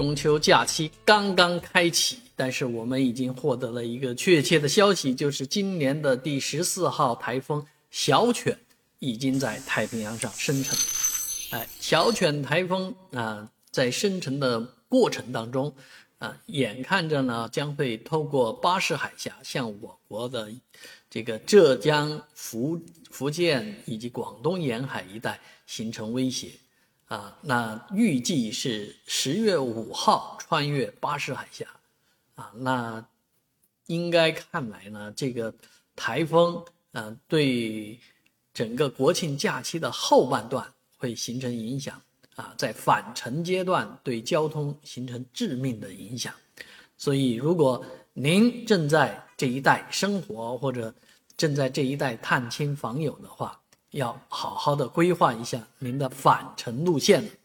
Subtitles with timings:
[0.00, 8.58] 中秋假期刚刚开启，但是我们已经获得了一个确切的消息，就是今年的第十四号台风小犬
[8.98, 10.74] 已经在太平洋上生成。
[11.50, 14.58] 哎，小犬台风啊，在生成的
[14.88, 15.70] 过程当中，
[16.16, 20.50] 啊，眼看着呢将会透过巴士海峡向我国的
[21.10, 22.80] 这个浙江、福
[23.10, 26.52] 福建以及广东沿海一带形成威胁。
[27.10, 31.66] 啊，那预计是十月五号穿越巴士海峡，
[32.36, 33.04] 啊，那
[33.86, 35.52] 应该看来呢，这个
[35.96, 37.98] 台风，啊，对
[38.54, 42.00] 整个国庆假期的后半段会形成影响，
[42.36, 46.32] 啊，在返程阶段对交通形成致命的影响，
[46.96, 50.94] 所以如果您正在这一带生活或者
[51.36, 53.60] 正在这一带探亲访友的话，
[53.92, 57.39] 要好好的规划一下您的返程路线。